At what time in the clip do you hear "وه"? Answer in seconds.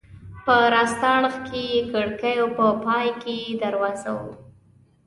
4.17-4.29